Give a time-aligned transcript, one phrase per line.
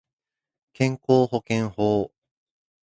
[0.73, 2.09] 健康保険法